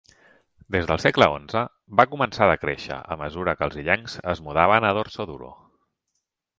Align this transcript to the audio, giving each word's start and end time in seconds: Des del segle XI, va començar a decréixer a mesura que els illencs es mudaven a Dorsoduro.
Des 0.75 0.87
del 0.91 1.01
segle 1.03 1.27
XI, 1.33 1.61
va 2.01 2.07
començar 2.15 2.47
a 2.47 2.49
decréixer 2.53 2.99
a 3.17 3.21
mesura 3.25 3.57
que 3.61 3.67
els 3.69 3.79
illencs 3.85 4.19
es 4.35 4.45
mudaven 4.49 4.93
a 4.93 4.97
Dorsoduro. 5.03 5.57